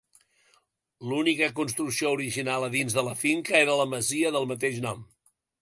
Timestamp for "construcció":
1.59-2.15